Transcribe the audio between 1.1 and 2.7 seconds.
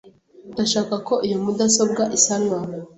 iyi mudasobwa isanwa.